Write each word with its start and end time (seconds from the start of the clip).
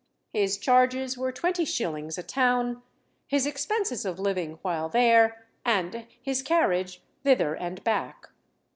His 0.33 0.57
charges 0.57 1.15
were 1.15 1.31
twenty 1.31 1.63
shillings 1.63 2.17
a 2.17 2.23
town, 2.23 2.81
his 3.27 3.45
expenses 3.45 4.03
of 4.03 4.17
living 4.17 4.57
while 4.63 4.89
there, 4.89 5.45
and 5.63 6.07
his 6.19 6.41
carriage 6.41 7.03
thither 7.23 7.53
and 7.53 7.83
back. 7.83 8.27